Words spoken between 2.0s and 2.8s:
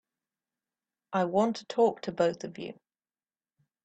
to both of you.